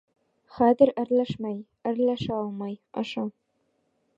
[0.55, 1.59] —Хәҙер әрләшмәй...
[1.91, 3.29] әрләшә алмай, аша.